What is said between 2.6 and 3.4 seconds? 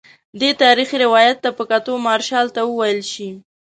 وویل شي.